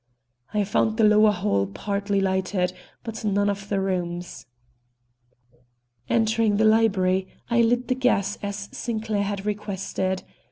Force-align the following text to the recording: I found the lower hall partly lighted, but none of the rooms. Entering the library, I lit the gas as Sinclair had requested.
I 0.51 0.63
found 0.63 0.97
the 0.97 1.03
lower 1.03 1.29
hall 1.31 1.67
partly 1.67 2.21
lighted, 2.21 2.73
but 3.03 3.23
none 3.23 3.51
of 3.51 3.69
the 3.69 3.79
rooms. 3.79 4.47
Entering 6.09 6.57
the 6.57 6.65
library, 6.65 7.27
I 7.51 7.61
lit 7.61 7.87
the 7.87 7.93
gas 7.93 8.35
as 8.41 8.67
Sinclair 8.71 9.21
had 9.21 9.45
requested. 9.45 10.23